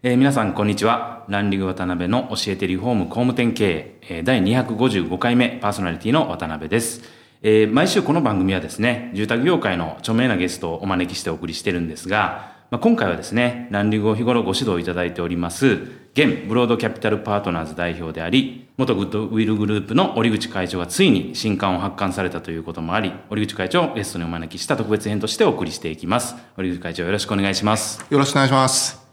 [0.00, 1.24] えー皆さんこんにちは。
[1.28, 7.02] ランディング渡辺の教えてリフォーム工務店経営、第255回目パーソナリティの渡辺です、
[7.42, 15.66] えー毎週この番組はですね住宅業界の著名なゲストをお招きしてお送りしてるんですが、まあ、今回はですねランディングを日頃ご指導いただいております
[16.12, 26.36] 現ブロードキャピタルパートナーズ代表であり元グッドウィルグループの折口会長がついに新刊を発刊されたということもあり折口会長をゲストにお招きした特別編としてお送りしていきます。
[26.56, 28.06] 折口会長よろしくお願いします。
[28.08, 29.07] よろしくお願いします。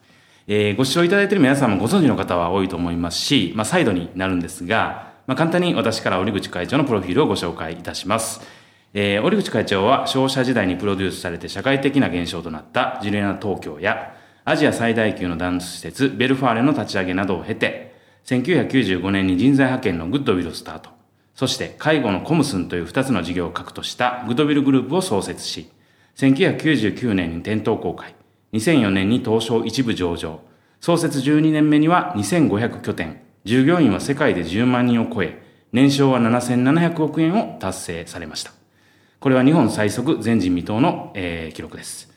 [0.47, 8.41] えーご視聴いただいている皆さんもご存知の方は多いと思いますし、まあ、再度になるんですが、まあ、簡単に私から折口会長のプロフィールをご紹介いたします。
[8.93, 20.91] えー折口会長は商社時代にプロデュースされて社会的な現象となったジュリアナ東京やアジア最大級のダンス施設ベルファーレの立ち上げなどを経て、1995年に人材派遣のグッドウィルスタート。
[21.33, 25.71] そして介護のコムスンという2つの事業を核としたグッドウィルグループを創設し、
[26.17, 28.13] 1999年に店頭公開、
[28.55, 30.39] 2004年に東証一部上場、
[30.79, 35.41] 創設12年目には2500拠点、従業員は世界で10万人を超え、
[35.73, 38.51] 年商は7700億円を達成されました。
[39.19, 42.13] これは日本最速全人未到の、えー記録です。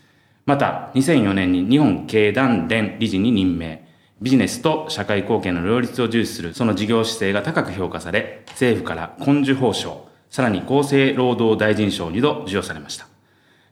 [0.46, 3.86] また、2004年に日本経団連理事に任命。
[4.20, 13.07] ビジネスと社会貢献の両立を重視するその事業姿勢が高く評価され、政府から根樹法賞、さらに厚生労働大臣賞を2度授与されました。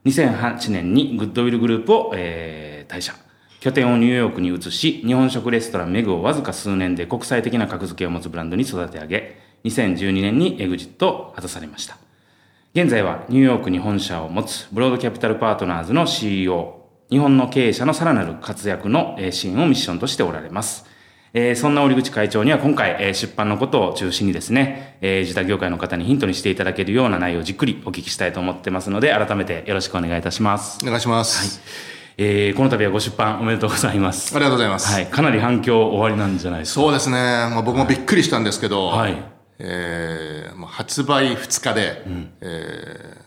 [0.06, 3.14] 2008年にグッドウィルグループを、えー退社。
[3.58, 11.98] 拠点をニューヨークに移し、日本食レストランメグをわずか数年で国際的な格付けを持つブランドに育て上げ、2012年にエグジットを果たされました。
[12.74, 20.84] 現在はニューヨークに本社を持つブロードキャピタルパートナーズの CEO、日本の経営者のさらなる活躍の支援をミッションとしておられます。
[21.38, 30.78] えーそんな折口会長には今回、えー出版のことを中心にですね、えー住宅業界の方にヒントにしていただけるような内容をじっくりお聞きしたいと思ってますので、改めてよろしくお願いいたします。
[30.82, 31.60] お願いします。
[32.16, 34.34] えーこの度はご出版おめでとうございます。
[34.34, 34.90] ありがとうございます。
[34.94, 36.80] はい、かなり反響おありなんじゃないですか？
[36.80, 37.16] そうですね。
[37.16, 39.14] まあ、僕もびっくりしたんですけど、はい
[39.58, 42.02] えー発売2日で、
[42.40, 43.26] えー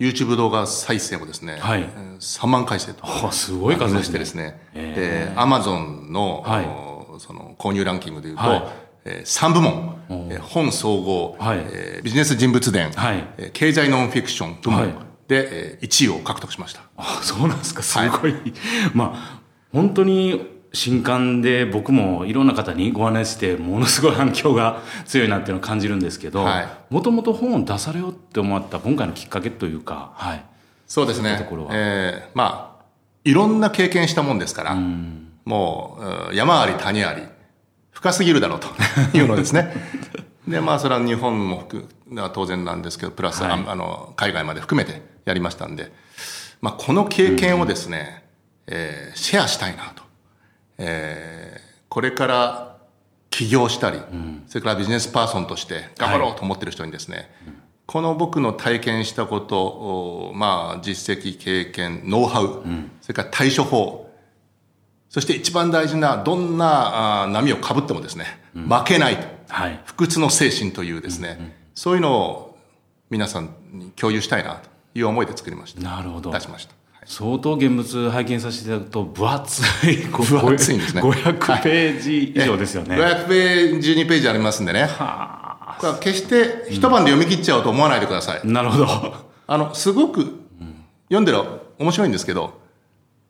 [0.00, 3.02] YouTube 動画再生もですね、はいえー3万回生と。
[3.04, 4.08] あすごい数まですね。
[4.08, 6.91] してですね、で、Amazon の、はいお
[7.22, 8.62] その購入ランキングでいうと、はい。
[9.04, 9.96] えー3部門、
[10.30, 11.58] えー本総合、はい。
[11.58, 13.24] えービジネス人物伝、はい。
[13.38, 14.90] えー経済ノンフィクション部門はい。
[15.28, 16.82] で、えー1位を獲得しました。
[16.96, 18.34] あそうなんですか、すごい。
[18.92, 19.40] まあ、
[19.72, 30.44] 本当に新刊で僕もいろんな方にご案内して、ものすごい反響が強いなっていうのを感じるんですけどはい、もともと本を出されようって思った今回のきっかけというか、はい。
[30.88, 31.38] そうですね。
[31.70, 32.84] えーまあ、
[33.24, 34.76] いろんな経験したもんですから、
[35.44, 37.22] もう、うん山あり谷あり、
[37.90, 38.68] 深すぎるだろうと
[39.16, 39.72] いうのですね。
[40.48, 43.52] で、まあ、それは日本も含む当然なんですけど、プラス、はい。
[43.52, 45.92] ああの、海外まで含めてやりましたんで、
[46.60, 48.24] まあ、この経験をですね、
[48.66, 50.02] えーシェアしたいなと。
[50.78, 52.76] えーこれから
[53.28, 53.98] 起業したり、
[54.46, 57.30] それからビジネスパーソンとして頑張ろうと思ってる人にですね、
[57.84, 62.62] この僕の体験したことを、まあ、実績、経験、ノウハウ、
[63.02, 64.10] それから対処法、
[65.12, 69.26] そして一番大事な、どんな波をかぶってもですね、負けないと。
[69.50, 69.78] はい。
[69.84, 72.58] 不屈の精神というですね、そういうのを
[73.10, 75.82] 皆さんに共有したいなという思いで作りました。
[75.82, 76.40] なるほど出。
[76.40, 76.72] しました。
[77.04, 82.96] 相当現物拝見させていただくと、分厚い、 分厚いんですね500ページ以上ですよね。
[82.96, 84.84] 500ページ、12ページありますんでね。
[84.84, 88.40] はこれは決して一晩で読み切っちゃおうと思わないでください。
[88.42, 89.14] あなるほど。
[89.46, 90.40] あの、すごく
[91.08, 91.38] 読んでる
[91.78, 92.61] 面白いんですけど、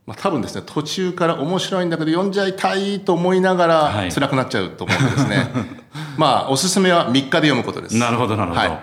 [0.07, 5.49] まあ多分ですね、途中から面白いんだけど読んじゃいたいと思いながはいら辛くなっちゃうと思うんでですね。
[6.19, 7.97] まあ、おすすめは3日で読むことです。
[7.97, 8.79] なるほどなるほどはい。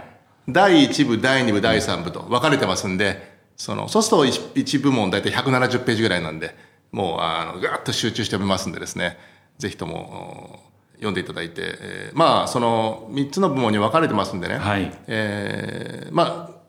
[0.47, 6.55] 第1部、第2部、第3部と分かれてますんで、その、そうすると 1, 部門大体170ページぐらいなんで、
[6.91, 9.17] もう、あの、ガーッと集中して読めますんでですね、
[9.57, 16.59] ぜひとも、お読んでいただいて、えーまあ、その、3つの部門に分かれてますんでね、はいえーまあ、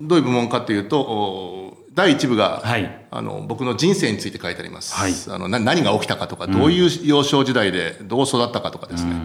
[0.00, 1.67] どういう部門かというと、お
[1.98, 3.06] 第1部が、はい。
[3.10, 5.12] あの僕の人生について書いてあります、はい。
[5.34, 9.16] あのな何が起きたかとか、どういう幼少時代でどう育ったかとかですね、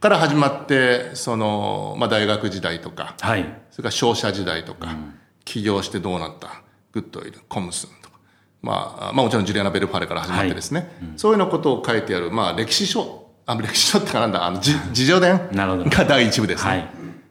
[0.00, 3.44] から始まってその、まあ、大学時代とかはい。
[3.70, 4.96] それから商社時代とか、
[5.44, 8.18] 起業してどうなったグッドウィルコムスンとか、
[8.62, 15.88] まあ、まあもちろんジュリアナ・ベルファレから始まってですね、そういうようなことを書いてある、まあ、歴史書あ、歴史書ってかなんだ、あの、じ自叙伝なるほど。
[15.88, 16.70] が第一部ですね。
[16.70, 16.88] はい。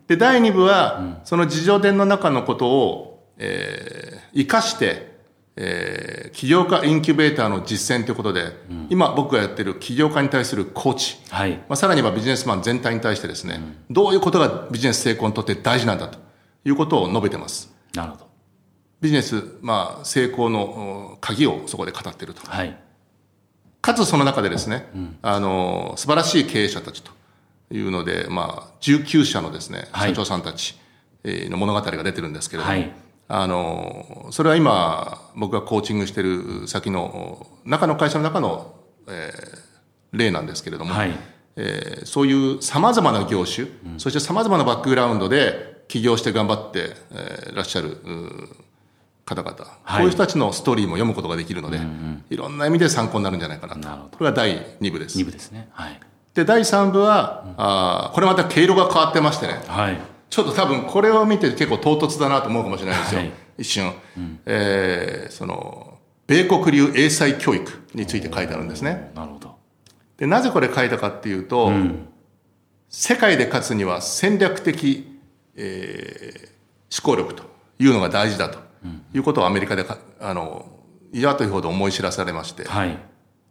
[0.07, 5.11] で、第2部は、その自叙伝の中のことを、えー、生かして、
[5.55, 8.53] えー、起業家インキュベーターの実践ということで、
[8.89, 11.51] 今僕がやってる起業家に対するコーチ、はい。
[11.51, 16.19] まあ、さらにはビジネスマン全体に対してですね、どういうことがビジネス成功にとって大事なんだと
[16.65, 17.73] いうことを述べてます。
[17.93, 18.27] なるほど。
[19.01, 22.41] ビジネス、まあ、成功のお鍵をそこで語っていると。
[22.49, 22.77] はい。
[23.81, 24.87] かつその中でですね、
[25.21, 27.11] あの、素晴らしい経営者たちと
[27.71, 30.79] いうので、まあ、19社のですね、はい社長さんたち
[31.23, 32.91] えーの物語が出てるんですけれども、はい
[33.33, 38.75] あの、それは今、僕がコーチングしてる先の、中の会社の中の、
[39.07, 39.61] えー
[40.13, 41.11] 例なんですけれども、はい。
[41.55, 43.67] えーそういう様々な業種、
[43.97, 47.97] そして様々なバックグラウンドで起業して頑張って、えーいらっしゃる
[49.25, 51.79] 方々、はいこういう人たちのストーリーも読むことができるので、
[52.29, 53.79] いろんな意味で参考になるんじゃないかなと。
[53.79, 55.23] なこれが第2部です2。
[55.25, 55.69] 部ですね。
[55.71, 55.99] はい。
[56.33, 59.97] で、第3部は、あーこれまた毛色が変わってましてね、はい。
[60.31, 63.21] ちょっと多分これを見て結構唐突だなと思うかもしれないですよ。
[63.21, 63.93] はい一瞬、
[64.45, 69.11] えーその、米国流英才教育について書いてあるんですね。
[69.13, 69.55] なるほど。
[70.17, 71.71] で、なぜこれ書いたかっていうと、
[72.89, 75.19] 世界で勝つには戦略的、
[75.55, 76.51] えー
[76.93, 77.43] 思考力と
[77.79, 78.59] いうのが大事だと
[79.13, 80.65] いうことをアメリカでか、あの、
[81.13, 82.65] 嫌というほど思い知らされまして。
[82.67, 82.97] はい。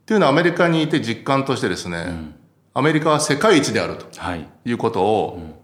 [0.04, 2.34] というのはアメリカにいて実感としてですね、
[2.74, 4.46] アメリカは世界一であるとはい。
[4.66, 5.59] いうことを、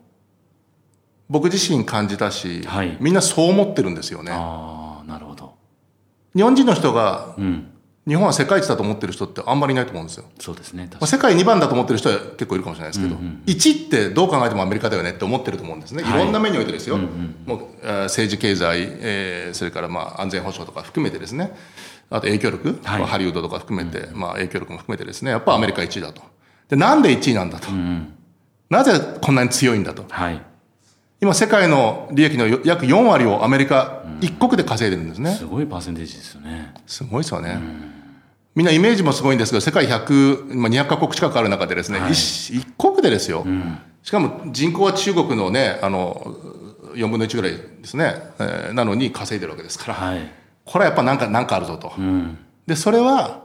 [1.28, 4.32] 僕自身感じたし、はいみんなそう思ってるんですよね。
[4.32, 5.54] ああ、なるほど。
[6.34, 7.72] 日本人の人が、うん。
[8.06, 10.26] 日本は世界一だと思ってる人ってあんまりいないと思うんですよ。
[10.38, 10.84] そうですね。
[10.84, 16.02] 確まあ、か世界2番だと思ってる人は結構いるかもしれないですけど、1ってどう考えてもアメリカだよねって思ってると思うんですね。
[16.02, 16.98] いはいろんな面においてですよ。
[16.98, 21.52] もうえー政治経済、えーそれからまあ安全保障とか含めてですね。
[22.08, 25.32] あと影響力、はいまあハリウッドとか含めて、まあ影響力も含めてですね。
[25.32, 26.22] やっぱアメリカ1位だと。
[26.68, 27.66] で、なんで1位なんだと。
[28.70, 30.04] なぜこんなに強いんだと。
[30.08, 30.40] はい。
[31.20, 35.32] 今世界の利益のよ約4割をアメリカ一国で稼いでるんですね。
[35.32, 36.74] すごいパーセンテージですよね。
[36.86, 37.58] すごいですよね。
[38.54, 43.46] みんなイメージもすごいんですけど、世界100、まあ、200カ国近くある中でですね、はい一一国でですよ、
[44.02, 46.34] しかも人口は中国のね、あの、
[46.94, 50.30] 4分の1ぐらいですね、えーなのに稼いでるわけですから、はい。
[50.64, 51.92] これはやっぱなんか、なんかあるぞと。
[51.96, 52.38] うん。
[52.66, 53.44] で、それは、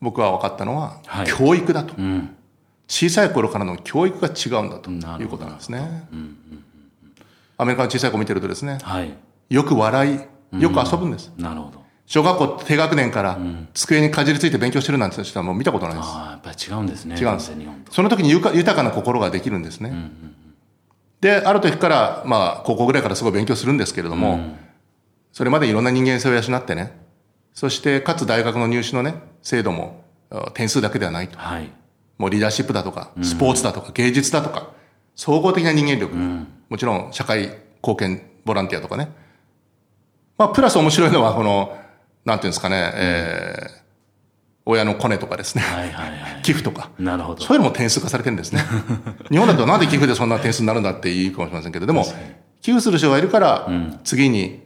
[0.00, 1.94] 僕は分かったのは、はい教育だと。
[1.98, 2.34] うん。
[2.92, 6.06] 小さい頃からの教育が違うんだということなんですね。
[7.56, 9.14] アメリカの小さい子見てるとですね、はい。
[9.48, 10.14] よく笑
[10.52, 11.32] い、よく遊ぶんです。
[11.38, 11.82] なるほど。
[12.04, 13.38] 小学校低学年から
[13.72, 16.06] 机にかじりついて勉強してるなんて人はもう見たことないです。
[16.06, 17.16] ああ、やっぱり違うんですね。
[17.18, 17.52] 違うんです。
[17.90, 20.10] その時に豊か豊かな心ができるんですね。
[21.22, 24.58] で、ある時から、まあ、高校ぐらいからすごい勉強するんですけれども、
[25.32, 27.00] それまでいろんな人間性を養ってね、
[27.54, 31.38] そして、かつ大学の入試のね、制度も、あ点数だけではないと。
[31.38, 31.70] はい。
[32.22, 34.70] もうリーダーシップだとか、スポーツだとか、芸術だとか、
[35.16, 36.14] 総合的な人間力、
[36.68, 39.10] もちろん社会貢献ボランティアとかね。
[40.38, 41.76] まあ、プラス面白いのは、この、
[42.24, 43.70] なんていうんですかね、えー、
[44.66, 46.42] 親のコネとかですね、はいはいはい。
[46.44, 46.90] 寄付とか。
[46.96, 47.42] なるほど。
[47.42, 48.62] そういうのも点数化されてるんですね。
[49.28, 52.06] 日本だとなんで寄付でそんな点数になるんだって言うかもしれませんけど、でも、
[52.60, 53.68] 寄付する人がいるから、
[54.04, 54.62] 次に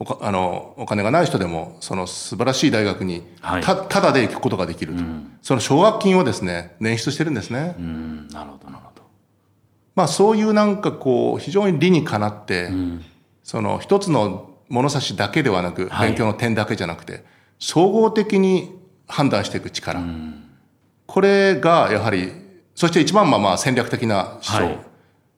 [0.00, 5.02] おかあのお金がない人でも、その素晴らしい大学にはいた、ただで行くことができると。
[5.42, 7.74] その奨学金をですね、捻出してるんですね。
[7.78, 8.28] うん。
[8.28, 9.02] なるほど、なるほど。
[9.96, 12.70] まあそういうなんかこう、非常に理にかなって、
[13.42, 17.24] その一つの物差しだけではなく、はい勉強の点だけじゃなくて、
[17.58, 18.78] 総合的に
[19.08, 20.00] 判断していく力。
[21.06, 22.32] これがやはり、
[22.76, 24.64] そして一番はまあ戦略的な思想。
[24.64, 24.78] はい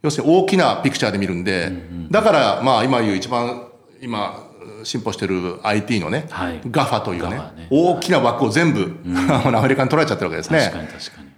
[0.02, 1.71] 要するに大きなピクチャーで見るんで、
[2.11, 3.69] だからまあ今言う一番、
[4.00, 4.50] 今
[4.85, 8.97] 進歩してる IT のね、はい GAFA というねね大きな枠を全部、
[9.31, 10.61] アメリカに取られちゃってるわけですね。
[10.61, 11.31] 確かに確かに。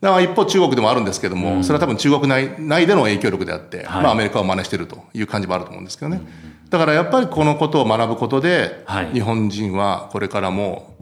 [0.00, 6.20] だから一方中国でもあるんですけども、それは多分中国内内での影響力であって、はいまあアメリカを真似してるという感じもあると思うんですけどね。
[6.68, 10.94] だからやっぱりこのことを学ぶことで、はい日本人はこれからも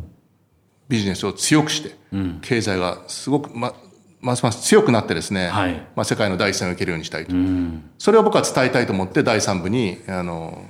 [0.89, 1.97] ビジネスを強くして、
[2.43, 3.75] 経済がすごく、ま、
[4.21, 7.35] ますます強くなってですね、はいまあ世界の第一線を受けるようにしたいと。
[7.35, 7.91] うん。
[7.99, 10.65] それを僕は伝えたいと思って第三部に、あの、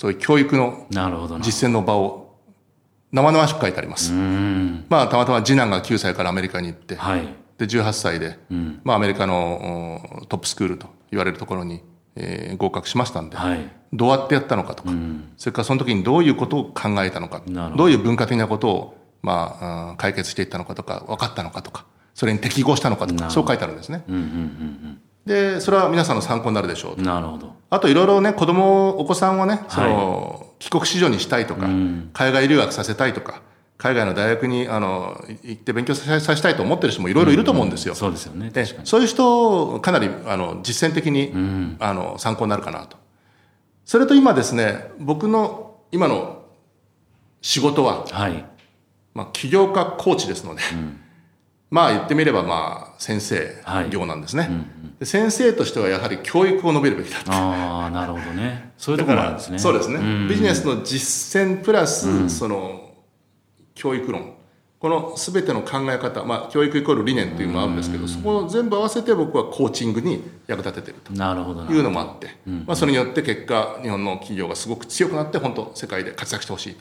[0.00, 0.86] そういう教育の。
[1.42, 2.38] 実践の場を
[3.12, 4.14] 生々しく書いてあります。
[4.14, 4.86] うん。
[4.88, 7.28] まあたまたま次男が9歳からアメリカに行って、はい。
[7.58, 8.38] で、18歳で、
[8.82, 11.82] まあ、アメリカのおトップスクールと言われるところに、
[12.16, 13.58] えー合格しましたんで、はい。
[13.92, 14.90] どうやってやったのかとか、
[15.36, 24.02] それからその時にどういうことを考えたのか、どどういう文化的なことを、まあ、うん解決していったのかとか、分かったのかとか、それに適合したのかとか、そう書いてあるんですね。
[24.08, 27.04] うんうんうんで、それは皆さんの参考になるでしょううん。
[27.04, 27.54] なるほど。
[27.70, 31.68] あといろいろね、子供、お子さんをね、その、帰国子女にしたいとか、
[32.12, 33.42] 海外留学させたいとか、
[33.78, 37.94] 海外の大学にあの行って勉強させたいと思ってる人もいろいろいると思うんですよ。
[37.94, 38.50] そうですよね。
[38.84, 41.32] そういう人、かなりあの実践的に、
[41.80, 42.98] あの参考になるかなと。
[43.86, 46.42] それと今ですね、僕の今の
[47.40, 48.44] 仕事は、はい。
[49.14, 50.62] まあ、起業家コーチですので、
[51.70, 53.90] まあ言ってみればまあ先生はい。
[53.90, 54.50] 業なんですね、
[54.98, 57.32] で先生としてはやはり教育を述べるべきだと。
[57.32, 58.72] ああ、なるほどね。
[58.76, 59.58] そういうところもあるんですね。
[59.58, 60.28] そうですね、ん。
[60.28, 62.94] ビジネスの実践プラス、その
[63.74, 64.34] 教育論。
[64.80, 71.12] この全ての考え方、まあ、教育イコール理念というのもあるんですけど、そこを全部合わせて僕はコーチングに役立ててると。
[71.12, 71.70] なるほどな。
[71.70, 76.80] いうのもあって、まあ、それによって結果日本の企業がすごく強くなって本当世界で活躍してほしいと。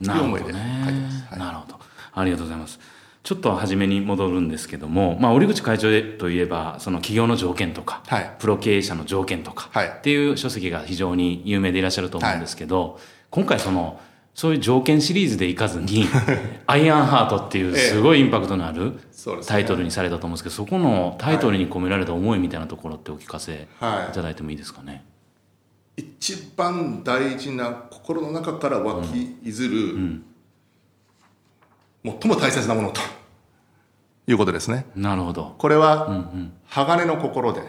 [0.00, 1.24] ないう思いで書いてねます。
[1.30, 1.38] はい。
[1.40, 1.80] なるほど。
[2.14, 2.78] ありがとうございます。
[3.22, 5.88] ちょっと初めに戻るんですけども、まあ、折口会長
[6.18, 8.30] といえば、その企業の条件とか、はい。
[8.40, 9.86] プロ経営者の条件とか、はい。
[9.86, 12.98] っていう書籍が非常に有名でいらっしゃると思うんですけど、
[13.30, 14.00] 今回その、
[14.34, 16.06] そういう条件シリーズでいかずに、
[16.66, 18.94] アイアンハートっていうすごいインパクトのある
[19.46, 24.12] タイトルにされたと思うんですけど、そこのタイトルに込められた思いみたいなところってお聞かせいはい。
[24.14, 25.04] ただいてもいいですかね？
[25.96, 30.22] 一番大事な心の中から湧きいずる、
[32.04, 33.00] 最も大切なものと
[34.26, 35.54] いうことですねなるほど。
[35.58, 36.26] これは、
[36.66, 37.62] 鋼の心で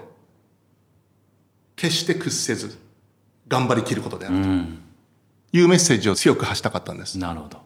[1.75, 2.77] 決して屈せず
[3.47, 4.47] 頑張りきることであると
[5.57, 7.61] いうメッセージを強く発したかったんですなるほど。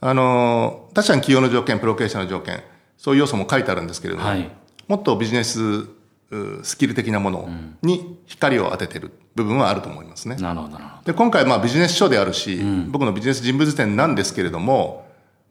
[0.00, 2.60] あの確かに企業の条件プロ経営者の条件
[2.96, 4.50] そういう要素も書いてあるんですけれども、はい
[4.88, 5.86] もっとビジネス
[6.32, 7.48] うスキル的なもの
[7.82, 10.36] に光を当ててる部分はあると思いますね。
[10.36, 10.78] なるほど。
[11.04, 12.60] で今回まあビジネス書であるし、
[12.90, 15.01] 僕のビジネス人物展なんですけれども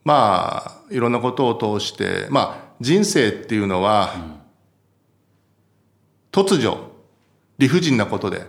[0.04, 4.14] まあいろんなことを通してまあ人生っていうのは、
[6.32, 6.92] 突如
[7.58, 8.46] 理不尽なことで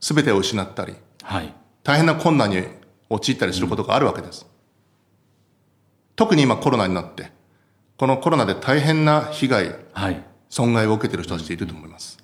[0.00, 1.54] 全てを失ったりはい。
[1.82, 2.64] 大変な困難に
[3.08, 4.46] 陥ったりすることがあるわけです。
[6.16, 7.30] 特に今コロナになって
[7.96, 10.22] このコロナで大変な被害はい。
[10.48, 12.18] 損害を受けている人たちいると思います。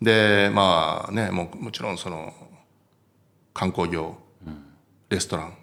[0.00, 2.32] で、まあね、もうもちろんその、
[3.52, 4.16] 観光業、
[5.08, 5.57] レストラン、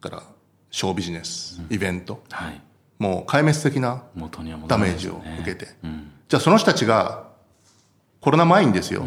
[0.00, 0.22] から、
[0.70, 2.60] ショービジネス、イベント、はい。
[2.98, 4.02] もう壊滅的な
[4.66, 5.68] ダメージを受けて。
[5.84, 6.10] うん。
[6.28, 7.28] じゃあその人たちが、
[8.20, 9.06] コロナ前にですよ、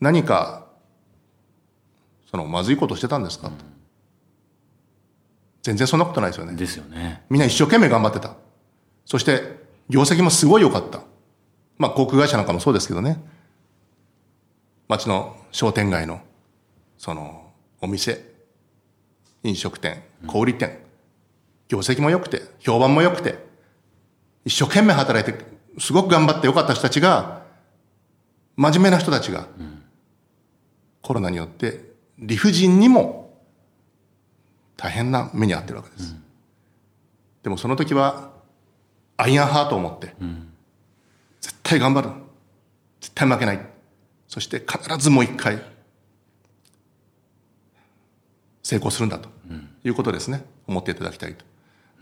[0.00, 0.66] 何か、
[2.30, 3.50] その、まずいことしてたんですか、
[5.62, 6.54] 全然そんなことないですよね。
[6.54, 7.24] ですよね。
[7.30, 8.34] みんな一生懸命頑張ってた。
[9.04, 11.00] そして、業績もすごい良かった。
[11.78, 13.22] まあ、航空会社なんかもそうですけどね。
[14.88, 16.20] 街の商店街の、
[16.98, 18.37] その、お店、
[19.42, 20.78] 飲食店、小売店、
[21.68, 23.46] 業績も良くて、評判も良くて、
[24.44, 25.44] 一生懸命働いて、
[25.78, 27.42] すごく頑張って良かった人たちが、
[28.56, 29.46] 真面目な人たちが、
[31.02, 33.40] コロナによって理不尽にも
[34.76, 36.16] 大変な目に遭ってるわけです。
[37.42, 38.32] でもその時は、
[39.16, 40.14] アイアンハートを持って、
[41.40, 42.10] 絶対頑張る。
[43.00, 43.60] 絶対負けない。
[44.26, 45.62] そして必ずもう一回、
[48.68, 49.30] 成功するんだと
[49.82, 50.44] いうことですね。
[50.66, 51.42] 思っていただきたいと。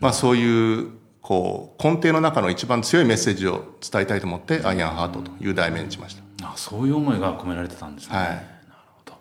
[0.01, 0.89] まあそういう、
[1.21, 6.23] こう、根底の中の一番強いメッセージを伝えたいと思って、アイアンハートという題名にしました。
[6.45, 8.17] あそういう思いが込められてたんですね。
[8.17, 8.41] はいなる
[8.97, 9.13] ほど。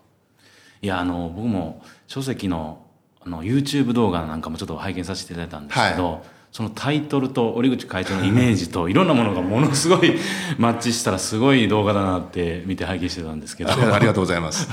[0.82, 2.84] いや、あの、僕も書籍の
[3.20, 6.24] あの YouTube 動画なんかもちょっと拝見させていただいたんですけど、
[6.56, 10.14] そのタイトルと折口会長のイメージと いろんなものがものすごい
[10.56, 13.72] マッチしたらすごい動画だなって見て拝見してたんですけど。
[13.72, 14.66] ありがとうございます。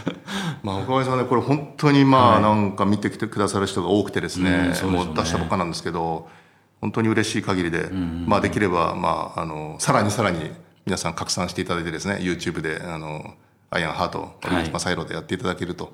[0.64, 6.30] まあ、おかげさまで、これ本当にまあ、なんか見てきてくださる人が多くてですね、うんそうでしょうねもう出したばっかなんですけど、
[6.80, 7.90] 本当に嬉しい限りで、
[8.28, 10.52] まあ、できれば、まあ、あの、さらにさらに
[10.86, 13.34] 皆さん拡散していただいてですね、YouTube で、あの、
[13.76, 15.92] アイアンハート、はい堀口正宏でやっていただけると、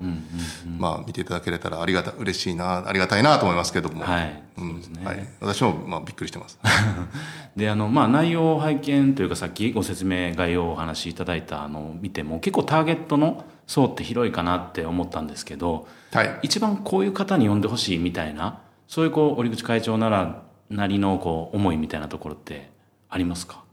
[0.78, 4.42] まあ、見ていただけれたらありがた、嬉しいな、ありがたいなと思いますけども、はい。
[4.58, 5.04] うんね。
[5.04, 6.58] はい、私も、まあ、びっくりしてます。
[7.56, 16.38] であのまあ内容を拝見というかさっきご説明概要をお話しいただいたのを見ても結構ターゲットの層って広いかなって思ったんですけどはい。
[16.42, 22.70] 一番こういう方に呼んでほしいみたいなそういうこう折口会長ならなりのこう思いみたいなところって
[23.08, 23.64] ありますか？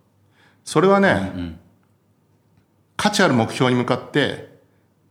[0.66, 1.58] それはね、
[2.98, 4.58] 価値ある目標に向かって、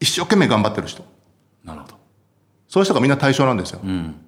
[0.00, 1.04] 一生懸命頑張ってる人。
[1.64, 1.96] なるほど
[2.68, 3.80] そういう人がみんな対象なんですよ。
[3.82, 4.20] うん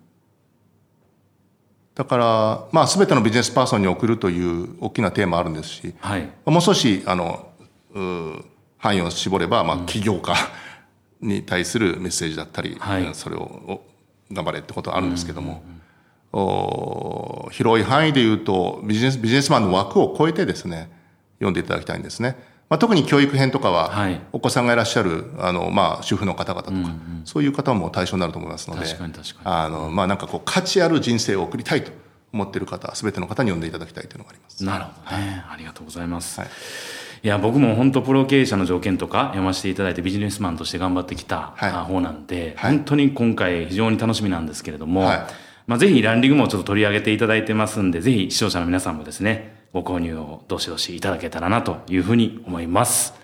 [1.94, 7.48] だから、まあ、すべてのビジネスパーソンに送るという大きなテーマあるんですし、はいもう少し、あの、
[8.78, 10.36] 範囲を絞れば、まあ、起業家
[11.20, 13.84] に対するメッセージだったり、はいそれをお
[14.32, 15.64] 頑張れってことはあるんですけども、
[16.32, 20.88] お広い範囲で言うとビジネス、ビジネスマンの枠を超えてですね、
[21.38, 22.36] 読んでいただきたいんですね。
[22.68, 24.20] まあ、特に教育編とかは、はい。
[24.32, 26.76] お子さんがいらっしゃるあの、まあ、主婦の方々とか、
[27.24, 29.40] そういう方も対象になると思いますので確かに確かに。
[29.44, 31.92] あの、まあ、なんかこう価値ある人生を送りたいと
[32.32, 34.62] 思っている方すべての方に呼んでいただきたいというのがあります。
[34.64, 36.50] なるほどね、ありがとうございます、はい。
[37.22, 42.72] い、や僕も本当プロ経営者の条件とか読ませていただいてビジネスマンとして頑張ってきた方なんで、はい。
[42.72, 45.26] 本当に今回非常に楽しみなんですけれども、はい。
[45.66, 53.14] まあ、ぜひランディングもちょっと取り上げていただいてますんでぜひ視聴者の皆さんもですねご購入をどしどしいただけたらなというふうに思います。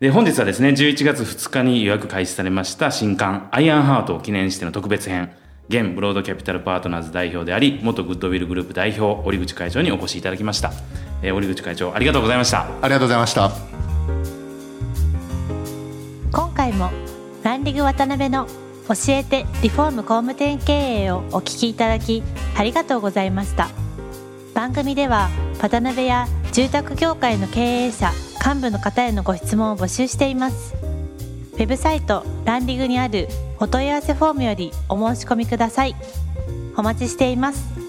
[0.00, 5.30] で本日はですね11月2日に予約開始されました新刊アイアンハートを記念しての特別編
[5.68, 10.72] 現ブロードキャピタルパートナーズ代表であり元グッドウィルグループ代表折口会長にお越しいただきました、
[11.22, 12.66] えー折口会長ありがとうございました。
[12.82, 13.52] ありがとうございました。
[16.32, 16.90] 今回も
[17.42, 18.46] ランディング渡辺の
[18.88, 22.22] 教えてリフォーム工務店経営をお聞きいただき
[22.56, 23.81] ありがとうございました
[24.54, 25.30] 番組では
[25.60, 28.12] 渡辺や住宅業界の経営者
[28.44, 30.74] 幹部の方へのご質問を募集しています。
[31.54, 33.28] ウェブサイトランディングにある
[33.58, 35.94] お問い合わせフォームよりお申し込みください。
[36.76, 37.81] お待ちしています。